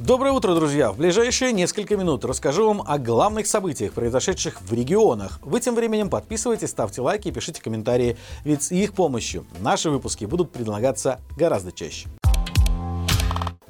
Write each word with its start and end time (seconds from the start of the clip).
Доброе 0.00 0.32
утро, 0.32 0.54
друзья! 0.54 0.92
В 0.92 0.96
ближайшие 0.96 1.52
несколько 1.52 1.94
минут 1.94 2.24
расскажу 2.24 2.66
вам 2.66 2.82
о 2.86 2.96
главных 2.96 3.46
событиях, 3.46 3.92
произошедших 3.92 4.62
в 4.62 4.72
регионах. 4.72 5.38
Вы 5.42 5.60
тем 5.60 5.74
временем 5.74 6.08
подписывайтесь, 6.08 6.70
ставьте 6.70 7.02
лайки 7.02 7.28
и 7.28 7.32
пишите 7.32 7.60
комментарии, 7.60 8.16
ведь 8.42 8.62
с 8.62 8.72
их 8.72 8.94
помощью 8.94 9.44
наши 9.60 9.90
выпуски 9.90 10.24
будут 10.24 10.52
предлагаться 10.52 11.20
гораздо 11.36 11.70
чаще. 11.70 12.08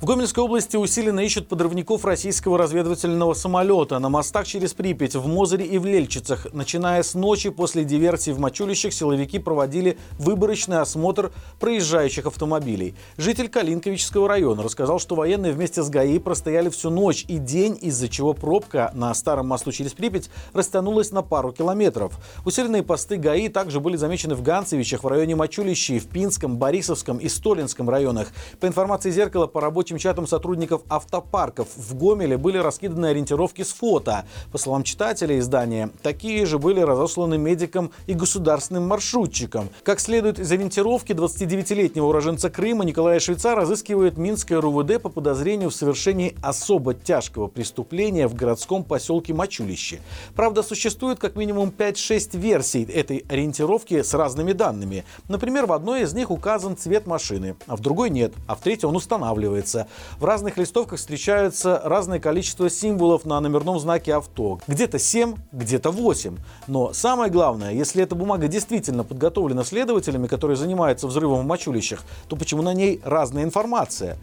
В 0.01 0.07
Гомельской 0.07 0.43
области 0.43 0.77
усиленно 0.77 1.21
ищут 1.21 1.47
подрывников 1.47 2.07
российского 2.07 2.57
разведывательного 2.57 3.35
самолета 3.35 3.99
на 3.99 4.09
мостах 4.09 4.47
через 4.47 4.73
Припять, 4.73 5.15
в 5.15 5.27
Мозыре 5.27 5.67
и 5.67 5.77
в 5.77 5.85
Лельчицах. 5.85 6.47
Начиная 6.55 7.03
с 7.03 7.13
ночи 7.13 7.51
после 7.51 7.85
диверсии 7.85 8.31
в 8.31 8.39
Мачулищах 8.39 8.95
силовики 8.95 9.39
проводили 9.39 9.99
выборочный 10.19 10.79
осмотр 10.79 11.33
проезжающих 11.59 12.25
автомобилей. 12.25 12.95
Житель 13.19 13.51
Калинковического 13.51 14.27
района 14.27 14.63
рассказал, 14.63 15.01
что 15.01 15.17
военные 15.17 15.53
вместе 15.53 15.83
с 15.83 15.91
ГАИ 15.91 16.19
простояли 16.19 16.71
всю 16.71 16.89
ночь 16.89 17.27
и 17.29 17.37
день, 17.37 17.79
из-за 17.79 18.09
чего 18.09 18.33
пробка 18.33 18.93
на 18.95 19.13
старом 19.13 19.49
мосту 19.49 19.71
через 19.71 19.93
Припять 19.93 20.31
растянулась 20.55 21.11
на 21.11 21.21
пару 21.21 21.53
километров. 21.53 22.19
Усиленные 22.47 22.83
посты 22.83 23.19
ГАИ 23.19 23.51
также 23.51 23.81
были 23.81 23.97
замечены 23.97 24.35
в 24.35 24.41
Ганцевичах, 24.41 25.05
в 25.05 25.09
районе 25.09 25.37
Мачулищи, 25.37 25.99
в 25.99 26.07
Пинском, 26.09 26.57
Борисовском 26.57 27.19
и 27.19 27.29
Столинском 27.29 27.91
районах. 27.91 28.29
По 28.61 28.67
информации 28.67 29.11
«Зеркала», 29.11 29.47
по 29.47 29.61
работе 29.61 29.90
рабочим 29.91 29.99
чатам 29.99 30.27
сотрудников 30.27 30.83
автопарков 30.89 31.69
в 31.77 31.97
Гомеле 31.97 32.37
были 32.37 32.59
раскиданы 32.59 33.07
ориентировки 33.07 33.63
с 33.63 33.73
фото. 33.73 34.25
По 34.53 34.59
словам 34.59 34.85
читателя 34.85 35.37
издания, 35.39 35.91
такие 36.03 36.47
же 36.47 36.59
были 36.59 36.81
разосланы 36.81 37.39
медикам 37.39 37.91
и 38.07 38.15
государственным 38.15 38.87
маршрутчикам. 38.87 39.69
Как 39.83 39.99
следует 39.99 40.39
из 40.39 40.53
ориентировки, 40.53 41.13
29-летнего 41.13 42.07
уроженца 42.07 42.51
Крыма 42.51 42.85
Николая 42.85 43.19
Швейца 43.19 43.57
разыскивает 43.57 44.17
Минское 44.17 44.61
РУВД 44.61 45.03
по 45.03 45.09
подозрению 45.09 45.71
в 45.71 45.75
совершении 45.75 46.37
особо 46.41 46.95
тяжкого 46.95 47.49
преступления 47.49 48.29
в 48.29 48.35
городском 48.35 48.85
поселке 48.85 49.35
Мачулище. 49.35 50.01
Правда, 50.37 50.63
существует 50.63 51.19
как 51.19 51.35
минимум 51.35 51.73
5-6 51.77 52.39
версий 52.39 52.85
этой 52.85 53.25
ориентировки 53.29 54.03
с 54.03 54.15
разными 54.15 54.53
данными. 54.53 55.05
Например, 55.29 55.67
в 55.67 55.73
одной 55.73 56.03
из 56.03 56.13
них 56.13 56.31
указан 56.31 56.77
цвет 56.77 57.07
машины, 57.07 57.57
а 57.67 57.77
в 57.77 57.81
другой 57.81 58.11
нет, 58.11 58.33
а 58.47 58.55
в 58.55 58.61
третьей 58.61 58.89
он 58.89 58.97
устанавливается 58.97 59.80
меняется. 59.81 59.89
В 60.19 60.25
разных 60.25 60.57
листовках 60.57 60.99
встречаются 60.99 61.81
разное 61.85 62.19
количество 62.19 62.69
символов 62.71 63.25
на 63.25 63.41
номерном 63.41 63.79
знаке 63.79 64.15
авто. 64.15 64.61
Где-то 64.67 64.99
7, 64.99 65.35
где-то 65.53 65.91
8. 65.91 66.37
Но 66.67 66.93
самое 66.93 67.31
главное, 67.31 67.73
если 67.73 68.03
эта 68.03 68.15
бумага 68.15 68.49
действительно 68.49 69.05
подготовлена 69.05 69.65
следователями, 69.65 70.27
которые 70.27 70.57
занимаются 70.57 71.07
взрывом 71.07 71.43
в 71.43 71.47
мочулищах, 71.47 72.03
то 72.29 72.37
почему 72.37 72.63
на 72.63 72.75
ней 72.75 73.01
разная 73.05 73.45
информация? 73.45 74.17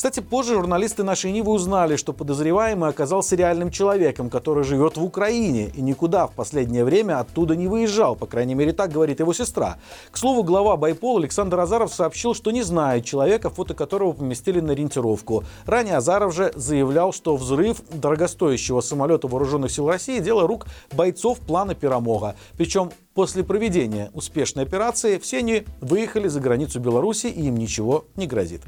Кстати, 0.00 0.20
позже 0.20 0.54
журналисты 0.54 1.02
нашей 1.02 1.30
Нивы 1.30 1.52
узнали, 1.52 1.96
что 1.96 2.14
подозреваемый 2.14 2.88
оказался 2.88 3.36
реальным 3.36 3.70
человеком, 3.70 4.30
который 4.30 4.64
живет 4.64 4.96
в 4.96 5.04
Украине 5.04 5.66
и 5.74 5.82
никуда 5.82 6.26
в 6.26 6.32
последнее 6.32 6.86
время 6.86 7.20
оттуда 7.20 7.54
не 7.54 7.68
выезжал, 7.68 8.16
по 8.16 8.24
крайней 8.24 8.54
мере 8.54 8.72
так 8.72 8.90
говорит 8.90 9.20
его 9.20 9.34
сестра. 9.34 9.76
К 10.10 10.16
слову, 10.16 10.42
глава 10.42 10.78
Байпол 10.78 11.18
Александр 11.18 11.60
Азаров 11.60 11.92
сообщил, 11.92 12.32
что 12.32 12.50
не 12.50 12.62
знает 12.62 13.04
человека, 13.04 13.50
фото 13.50 13.74
которого 13.74 14.12
поместили 14.12 14.60
на 14.60 14.72
ориентировку. 14.72 15.44
Ранее 15.66 15.98
Азаров 15.98 16.34
же 16.34 16.50
заявлял, 16.56 17.12
что 17.12 17.36
взрыв 17.36 17.82
дорогостоящего 17.92 18.80
самолета 18.80 19.28
вооруженных 19.28 19.70
сил 19.70 19.86
России– 19.86 20.18
дело 20.20 20.46
рук 20.46 20.66
бойцов 20.92 21.40
плана 21.40 21.74
Пирамога. 21.74 22.36
Причем 22.56 22.90
После 23.12 23.44
проведения 23.44 24.10
успешной 24.14 24.64
операции 24.64 25.18
все 25.18 25.38
они 25.38 25.64
выехали 25.82 26.28
за 26.28 26.40
границу 26.40 26.80
Беларуси 26.80 27.26
и 27.26 27.48
им 27.48 27.56
ничего 27.56 28.06
не 28.16 28.26
грозит. 28.26 28.62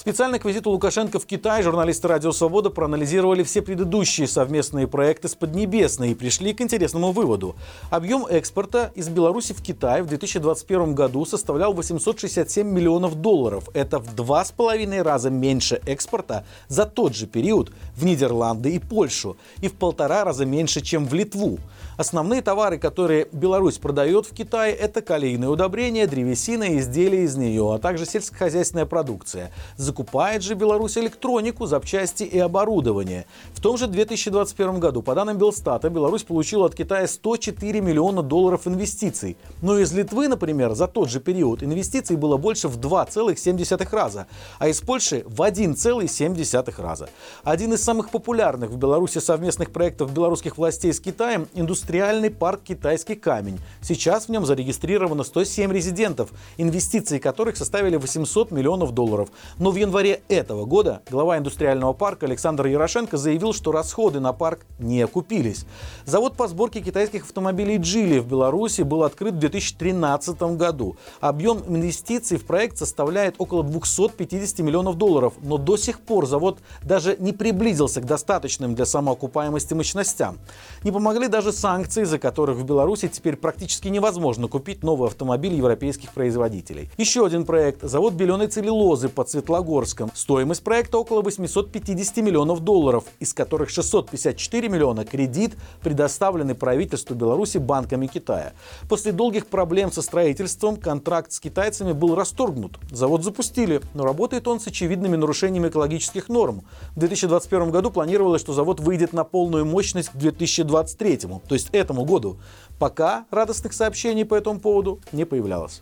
Специально 0.00 0.38
к 0.38 0.46
визиту 0.46 0.70
Лукашенко 0.70 1.18
в 1.20 1.26
Китай 1.26 1.62
журналисты 1.62 2.08
«Радио 2.08 2.32
Свобода» 2.32 2.70
проанализировали 2.70 3.42
все 3.42 3.60
предыдущие 3.60 4.26
совместные 4.26 4.88
проекты 4.88 5.28
с 5.28 5.34
Поднебесной 5.34 6.12
и 6.12 6.14
пришли 6.14 6.54
к 6.54 6.62
интересному 6.62 7.12
выводу. 7.12 7.54
Объем 7.90 8.24
экспорта 8.24 8.92
из 8.94 9.10
Беларуси 9.10 9.52
в 9.52 9.60
Китай 9.60 10.00
в 10.00 10.06
2021 10.06 10.94
году 10.94 11.26
составлял 11.26 11.74
867 11.74 12.66
миллионов 12.66 13.16
долларов. 13.16 13.68
Это 13.74 13.98
в 13.98 14.14
два 14.14 14.42
с 14.42 14.52
половиной 14.52 15.02
раза 15.02 15.28
меньше 15.28 15.82
экспорта 15.84 16.46
за 16.68 16.86
тот 16.86 17.14
же 17.14 17.26
период 17.26 17.70
в 17.94 18.02
Нидерланды 18.06 18.74
и 18.74 18.78
Польшу 18.78 19.36
и 19.60 19.68
в 19.68 19.74
полтора 19.74 20.24
раза 20.24 20.46
меньше, 20.46 20.80
чем 20.80 21.06
в 21.06 21.12
Литву. 21.12 21.58
Основные 21.98 22.40
товары, 22.40 22.78
которые 22.78 23.28
Беларусь 23.32 23.76
продает 23.76 24.24
в 24.24 24.34
Китае, 24.34 24.72
это 24.74 25.02
калийные 25.02 25.50
удобрения, 25.50 26.06
древесина 26.06 26.64
и 26.64 26.78
изделия 26.78 27.24
из 27.24 27.36
нее, 27.36 27.74
а 27.74 27.78
также 27.78 28.06
сельскохозяйственная 28.06 28.86
продукция. 28.86 29.52
Закупает 29.90 30.44
же 30.44 30.54
Беларусь 30.54 30.96
электронику, 30.98 31.66
запчасти 31.66 32.22
и 32.22 32.38
оборудование. 32.38 33.26
В 33.52 33.60
том 33.60 33.76
же 33.76 33.88
2021 33.88 34.78
году, 34.78 35.02
по 35.02 35.16
данным 35.16 35.36
Белстата, 35.36 35.90
Беларусь 35.90 36.22
получила 36.22 36.66
от 36.66 36.76
Китая 36.76 37.08
104 37.08 37.80
миллиона 37.80 38.22
долларов 38.22 38.68
инвестиций. 38.68 39.36
Но 39.62 39.80
из 39.80 39.92
Литвы, 39.92 40.28
например, 40.28 40.74
за 40.74 40.86
тот 40.86 41.10
же 41.10 41.18
период 41.18 41.64
инвестиций 41.64 42.14
было 42.14 42.36
больше 42.36 42.68
в 42.68 42.78
2,7 42.78 43.90
раза, 43.90 44.28
а 44.60 44.68
из 44.68 44.80
Польши 44.80 45.24
в 45.26 45.42
1,7 45.42 46.80
раза. 46.80 47.08
Один 47.42 47.72
из 47.72 47.82
самых 47.82 48.10
популярных 48.10 48.70
в 48.70 48.76
Беларуси 48.76 49.18
совместных 49.18 49.72
проектов 49.72 50.12
белорусских 50.12 50.56
властей 50.56 50.92
с 50.92 51.00
Китаем– 51.00 51.48
индустриальный 51.54 52.30
парк 52.30 52.60
«Китайский 52.62 53.16
камень». 53.16 53.58
Сейчас 53.82 54.26
в 54.26 54.28
нем 54.28 54.46
зарегистрировано 54.46 55.24
107 55.24 55.72
резидентов, 55.72 56.30
инвестиции 56.58 57.18
которых 57.18 57.56
составили 57.56 57.96
800 57.96 58.52
миллионов 58.52 58.92
долларов. 58.92 59.30
Но 59.58 59.72
в 59.72 59.79
январе 59.80 60.22
этого 60.28 60.66
года 60.66 61.02
глава 61.10 61.38
индустриального 61.38 61.92
парка 61.92 62.26
Александр 62.26 62.66
Ярошенко 62.66 63.16
заявил, 63.16 63.52
что 63.52 63.72
расходы 63.72 64.20
на 64.20 64.32
парк 64.32 64.66
не 64.78 65.00
окупились. 65.02 65.64
Завод 66.04 66.36
по 66.36 66.48
сборке 66.48 66.80
китайских 66.80 67.22
автомобилей 67.24 67.78
«Джили» 67.78 68.18
в 68.18 68.26
Беларуси 68.26 68.82
был 68.82 69.02
открыт 69.04 69.34
в 69.34 69.38
2013 69.38 70.40
году. 70.56 70.96
Объем 71.20 71.62
инвестиций 71.66 72.36
в 72.36 72.44
проект 72.44 72.76
составляет 72.76 73.36
около 73.38 73.64
250 73.64 74.58
миллионов 74.60 74.96
долларов, 74.96 75.34
но 75.42 75.56
до 75.56 75.76
сих 75.76 76.00
пор 76.00 76.26
завод 76.26 76.58
даже 76.82 77.16
не 77.18 77.32
приблизился 77.32 78.00
к 78.00 78.04
достаточным 78.04 78.74
для 78.74 78.84
самоокупаемости 78.84 79.72
мощностям. 79.74 80.38
Не 80.84 80.92
помогли 80.92 81.28
даже 81.28 81.52
санкции 81.52 82.02
из-за 82.02 82.18
которых 82.18 82.58
в 82.58 82.64
Беларуси 82.64 83.08
теперь 83.08 83.36
практически 83.36 83.88
невозможно 83.88 84.46
купить 84.46 84.82
новый 84.82 85.08
автомобиль 85.08 85.54
европейских 85.54 86.12
производителей. 86.12 86.90
Еще 86.98 87.24
один 87.24 87.46
проект– 87.46 87.82
завод 87.82 88.12
беленой 88.12 88.48
целлюлозы 88.48 89.08
под 89.08 89.30
Светлогорском. 89.70 90.10
Стоимость 90.14 90.64
проекта 90.64 90.98
около 90.98 91.22
850 91.22 92.16
миллионов 92.18 92.60
долларов, 92.60 93.04
из 93.20 93.32
которых 93.32 93.70
654 93.70 94.68
миллиона 94.68 95.04
кредит, 95.04 95.56
предоставленный 95.82 96.56
правительству 96.56 97.14
Беларуси 97.14 97.58
банками 97.58 98.08
Китая. 98.08 98.52
После 98.88 99.12
долгих 99.12 99.46
проблем 99.46 99.92
со 99.92 100.02
строительством 100.02 100.76
контракт 100.76 101.32
с 101.32 101.38
китайцами 101.38 101.92
был 101.92 102.16
расторгнут. 102.16 102.78
Завод 102.90 103.22
запустили, 103.22 103.80
но 103.94 104.04
работает 104.04 104.48
он 104.48 104.58
с 104.58 104.66
очевидными 104.66 105.16
нарушениями 105.16 105.68
экологических 105.68 106.28
норм. 106.28 106.62
В 106.96 106.98
2021 106.98 107.70
году 107.70 107.90
планировалось, 107.90 108.40
что 108.40 108.52
завод 108.52 108.80
выйдет 108.80 109.12
на 109.12 109.22
полную 109.22 109.64
мощность 109.64 110.10
к 110.10 110.16
2023, 110.16 111.18
то 111.18 111.54
есть 111.54 111.68
этому 111.72 112.04
году, 112.04 112.38
пока 112.78 113.24
радостных 113.30 113.72
сообщений 113.72 114.24
по 114.24 114.34
этому 114.34 114.58
поводу 114.58 115.00
не 115.12 115.24
появлялось. 115.24 115.80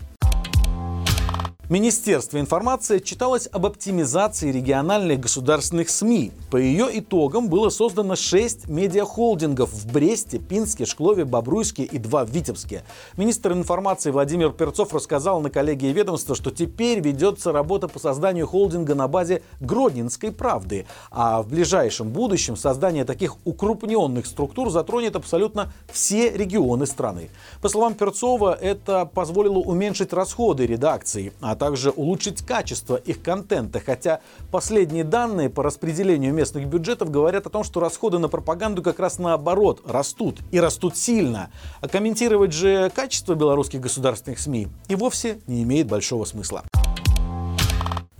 Министерство 1.70 2.40
информации 2.40 2.96
отчиталось 2.96 3.46
об 3.52 3.66
оптимизации 3.66 4.50
региональных 4.50 5.20
государственных 5.20 5.90
СМИ. 5.90 6.32
По 6.50 6.56
ее 6.56 6.88
итогам 6.98 7.50
было 7.50 7.68
создано 7.68 8.16
6 8.16 8.70
медиахолдингов 8.70 9.70
в 9.70 9.92
Бресте, 9.92 10.38
Пинске, 10.38 10.86
Шклове, 10.86 11.26
Бобруйске 11.26 11.82
и 11.82 11.98
два 11.98 12.24
в 12.24 12.30
Витебске. 12.30 12.84
Министр 13.18 13.52
информации 13.52 14.10
Владимир 14.10 14.52
Перцов 14.52 14.94
рассказал 14.94 15.42
на 15.42 15.50
коллегии 15.50 15.92
ведомства, 15.92 16.34
что 16.34 16.50
теперь 16.50 17.00
ведется 17.00 17.52
работа 17.52 17.86
по 17.86 17.98
созданию 17.98 18.46
холдинга 18.46 18.94
на 18.94 19.06
базе 19.06 19.42
Гродненской 19.60 20.32
правды. 20.32 20.86
А 21.10 21.42
в 21.42 21.48
ближайшем 21.48 22.09
будущем 22.09 22.56
создание 22.56 23.04
таких 23.04 23.36
укрупненных 23.44 24.24
структур 24.24 24.71
затронет 24.71 25.16
абсолютно 25.16 25.71
все 25.92 26.30
регионы 26.30 26.86
страны. 26.86 27.28
По 27.60 27.68
словам 27.68 27.92
Перцова, 27.92 28.54
это 28.54 29.04
позволило 29.04 29.59
уменьшить 29.59 30.14
расходы 30.14 30.64
редакции, 30.64 31.34
а 31.42 31.58
также 31.59 31.91
улучшить 31.91 32.45
качество 32.45 32.97
их 32.97 33.22
контента, 33.22 33.81
хотя 33.81 34.21
последние 34.51 35.05
данные 35.05 35.51
по 35.51 35.63
распределению 35.63 36.33
местных 36.33 36.66
бюджетов 36.66 37.10
говорят 37.10 37.47
о 37.47 37.51
том, 37.51 37.65
что 37.65 37.81
расходы 37.81 38.19
на 38.19 38.28
пропаганду 38.28 38.83
как 38.83 38.99
раз 38.99 39.19
наоборот 39.19 39.83
растут, 39.87 40.39
и 40.51 40.60
растут 40.60 40.97
сильно. 40.97 41.51
А 41.81 41.89
комментировать 41.89 42.53
же 42.53 42.91
качество 42.95 43.34
белорусских 43.34 43.81
государственных 43.81 44.39
СМИ 44.39 44.69
и 44.89 44.95
вовсе 44.95 45.41
не 45.47 45.63
имеет 45.63 45.89
большого 45.89 46.25
смысла. 46.25 46.65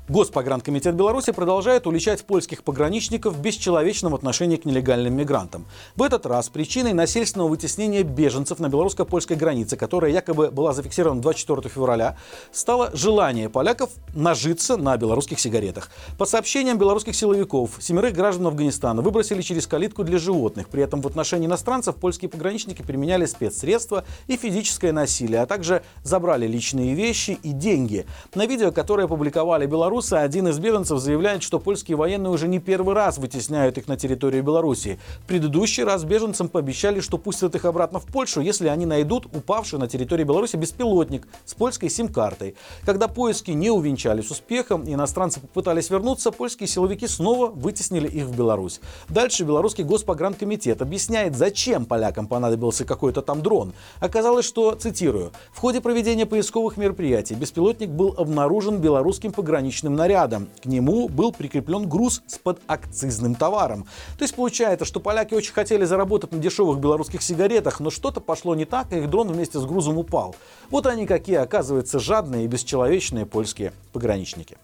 Госпогранкомитет 0.09 0.95
Беларуси 0.95 1.33
продолжает 1.33 1.87
уличать 1.87 2.25
польских 2.25 2.65
пограничников 2.65 3.35
в 3.35 3.43
бесчеловечном 3.43 4.15
отношении 4.15 4.57
к 4.57 4.65
нелегальным 4.65 5.15
мигрантам. 5.15 5.67
В 5.97 6.03
этот 6.03 6.25
раз 6.25 6.49
причиной 6.49 6.95
насильственного 6.95 7.49
вытеснения 7.49 8.03
беженцев 8.05 8.59
на 8.59 8.71
белорусско-польской 8.71 9.37
границе, 9.37 9.77
которая 9.77 10.11
якобы 10.11 10.51
была 10.51 10.73
зафиксирована 10.73 11.21
24 11.21 11.69
февраля, 11.69 12.17
стало 12.53 12.91
желание 12.95 13.51
поляков 13.51 13.91
нажиться 14.15 14.79
на 14.79 14.97
белорусских 14.97 15.39
сигаретах. 15.39 15.91
По 16.17 16.25
сообщениям 16.25 16.79
белорусских 16.79 17.15
силовиков, 17.15 17.73
семерых 17.79 18.15
граждан 18.15 18.47
Афганистана 18.47 19.03
выбросили 19.03 19.43
через 19.43 19.67
калитку 19.67 20.05
для 20.05 20.19
животных. 20.19 20.71
При 20.71 20.83
этом 20.83 21.03
в 21.03 21.07
отношении 21.07 21.47
иностранцев 21.47 21.97
польские 21.97 22.31
пограничники 22.31 22.81
применяли 22.81 23.27
спецсредства 23.27 24.05
и 24.27 24.39
физическое 24.39 24.93
насилие, 24.93 25.43
а 25.43 25.47
также 25.47 25.83
забрали 26.03 26.47
личные 26.47 26.95
вещи 26.95 27.39
и 27.43 27.53
деньги. 27.53 28.07
На 28.35 28.47
видео, 28.47 28.73
которое 28.73 29.05
опубликовали 29.05 29.67
белорусы, 29.67 29.98
Беларуса 29.99 30.21
один 30.21 30.47
из 30.47 30.61
беженцев 30.61 31.01
заявляет, 31.01 31.43
что 31.43 31.59
польские 31.59 31.97
военные 31.97 32.31
уже 32.31 32.47
не 32.47 32.61
первый 32.61 32.95
раз 32.95 33.19
вытесняют 33.19 33.79
их 33.79 33.89
на 33.89 33.97
территорию 33.97 34.45
Беларуси. 34.45 35.01
В 35.25 35.27
предыдущий 35.27 35.83
раз 35.83 36.05
беженцам 36.05 36.49
пообещали, 36.49 37.01
что 37.01 37.19
пустят 37.19 37.57
их 37.57 37.65
обратно 37.65 37.99
в 37.99 38.05
Польшу, 38.07 38.41
если 38.41 38.69
они 38.69 38.87
найдут 38.87 39.27
упавший 39.27 39.81
на 39.81 39.89
территории 39.89 40.23
Беларуси 40.23 40.55
беспилотник 40.55 41.27
с 41.45 41.55
польской 41.55 41.91
сим-картой. 41.91 42.55
Когда 42.85 43.09
поиски 43.09 43.51
не 43.51 43.71
увенчались 43.71 44.31
успехом, 44.31 44.85
иностранцы 44.87 45.41
попытались 45.41 45.91
вернуться, 45.91 46.31
польские 46.31 46.69
силовики 46.69 47.09
снова 47.09 47.49
вытеснили 47.49 48.07
их 48.07 48.27
в 48.27 48.37
Беларусь. 48.37 48.81
Дальше 49.09 49.43
белорусский 49.43 49.83
госпогранкомитет 49.83 50.81
объясняет, 50.81 51.35
зачем 51.35 51.87
полякам 51.87 52.29
понадобился 52.29 52.85
какой-то 52.85 53.21
там 53.21 53.43
дрон. 53.43 53.73
Оказалось, 53.99 54.45
что, 54.45 54.77
цитирую, 54.77 55.33
в 55.51 55.59
ходе 55.59 55.81
проведения 55.81 56.25
поисковых 56.25 56.77
мероприятий 56.77 57.35
беспилотник 57.35 57.89
был 57.89 58.15
обнаружен 58.17 58.79
белорусским 58.79 59.33
пограничным 59.33 59.88
личным 59.89 59.97
нарядом. 59.97 60.49
К 60.63 60.67
нему 60.67 61.09
был 61.09 61.33
прикреплен 61.33 61.89
груз 61.89 62.23
с 62.27 62.39
подакцизным 62.39 63.35
товаром. 63.35 63.87
То 64.19 64.25
есть 64.25 64.35
получается, 64.35 64.85
что 64.85 65.01
поляки 65.01 65.35
очень 65.35 65.53
хотели 65.53 65.85
заработать 65.85 66.33
на 66.33 66.39
дешевых 66.39 66.79
белорусских 66.79 67.23
сигаретах, 67.23 67.81
но 67.81 67.91
что-то 67.91 68.21
пошло 68.21 68.55
не 68.55 68.65
так, 68.65 68.93
и 68.93 68.99
их 68.99 69.11
дрон 69.11 69.29
вместе 69.29 69.59
с 69.59 69.65
грузом 69.65 69.99
упал. 69.99 70.35
Вот 70.71 70.87
они 70.87 71.07
какие, 71.07 71.37
оказывается, 71.37 71.99
жадные 71.99 72.45
и 72.45 72.49
бесчеловечные 72.49 73.27
польские 73.27 73.73
пограничники. 73.93 74.59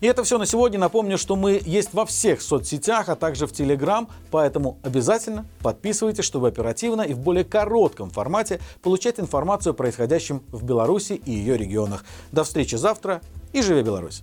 И 0.00 0.06
это 0.06 0.24
все 0.24 0.36
на 0.36 0.44
сегодня. 0.44 0.78
Напомню, 0.78 1.16
что 1.16 1.36
мы 1.36 1.58
есть 1.64 1.94
во 1.94 2.04
всех 2.04 2.42
соцсетях, 2.42 3.08
а 3.08 3.16
также 3.16 3.46
в 3.46 3.52
Телеграм, 3.52 4.08
поэтому 4.30 4.76
обязательно 4.82 5.46
подписывайтесь, 5.62 6.24
чтобы 6.24 6.48
оперативно 6.48 7.00
и 7.00 7.14
в 7.14 7.18
более 7.18 7.44
коротком 7.44 8.10
формате 8.10 8.60
получать 8.82 9.18
информацию 9.18 9.70
о 9.70 9.74
происходящем 9.74 10.42
в 10.52 10.64
Беларуси 10.64 11.14
и 11.24 11.32
ее 11.32 11.56
регионах. 11.56 12.04
До 12.30 12.44
встречи 12.44 12.74
завтра 12.74 13.22
и 13.56 13.62
живи 13.62 13.82
Беларусь! 13.82 14.22